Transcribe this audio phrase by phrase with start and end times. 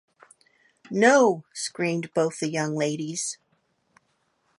[0.89, 3.37] No,’ screamed both the young ladies.